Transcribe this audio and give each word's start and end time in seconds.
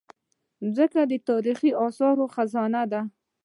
مځکه 0.63 1.01
د 1.11 1.13
تاریخي 1.29 1.71
اثارو 1.85 2.25
خزانه 2.35 2.81
ده. 2.91 3.01